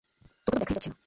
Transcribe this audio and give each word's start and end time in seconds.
তাকে 0.47 0.53
তো 0.53 0.61
দেখাই 0.61 0.75
যাচ্ছে 0.75 0.89
না? 0.89 0.97